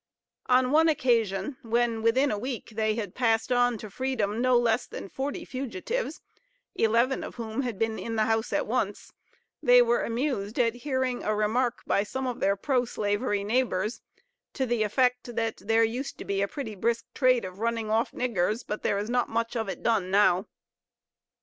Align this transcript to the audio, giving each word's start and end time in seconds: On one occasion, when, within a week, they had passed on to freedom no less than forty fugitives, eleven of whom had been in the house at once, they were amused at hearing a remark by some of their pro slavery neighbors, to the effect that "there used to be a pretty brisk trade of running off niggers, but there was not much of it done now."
On 0.47 0.71
one 0.71 0.89
occasion, 0.89 1.57
when, 1.61 2.01
within 2.01 2.31
a 2.31 2.37
week, 2.39 2.69
they 2.75 2.95
had 2.95 3.13
passed 3.13 3.51
on 3.51 3.77
to 3.77 3.89
freedom 3.91 4.41
no 4.41 4.57
less 4.57 4.87
than 4.87 5.09
forty 5.09 5.45
fugitives, 5.45 6.21
eleven 6.73 7.23
of 7.23 7.35
whom 7.35 7.61
had 7.61 7.77
been 7.77 7.99
in 7.99 8.15
the 8.15 8.25
house 8.25 8.51
at 8.51 8.65
once, 8.65 9.13
they 9.61 9.79
were 9.79 10.01
amused 10.01 10.57
at 10.57 10.73
hearing 10.73 11.21
a 11.23 11.35
remark 11.35 11.83
by 11.85 12.01
some 12.01 12.25
of 12.25 12.39
their 12.39 12.55
pro 12.55 12.83
slavery 12.83 13.43
neighbors, 13.43 14.01
to 14.53 14.65
the 14.65 14.81
effect 14.81 15.35
that 15.35 15.57
"there 15.57 15.83
used 15.83 16.17
to 16.17 16.25
be 16.25 16.41
a 16.41 16.47
pretty 16.47 16.73
brisk 16.73 17.05
trade 17.13 17.45
of 17.45 17.59
running 17.59 17.91
off 17.91 18.11
niggers, 18.11 18.65
but 18.67 18.81
there 18.81 18.95
was 18.95 19.07
not 19.07 19.29
much 19.29 19.55
of 19.55 19.69
it 19.69 19.83
done 19.83 20.09
now." 20.09 20.47